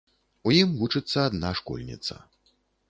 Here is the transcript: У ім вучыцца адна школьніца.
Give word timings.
У 0.49 0.53
ім 0.59 0.69
вучыцца 0.79 1.17
адна 1.29 1.49
школьніца. 1.61 2.13